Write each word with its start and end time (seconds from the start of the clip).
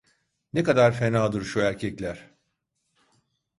Ne 0.53 0.63
kadar 0.63 0.91
fenadır 0.93 1.41
şu 1.43 1.59
erkekler! 1.59 2.29